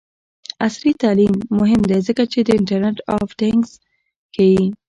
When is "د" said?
2.43-2.49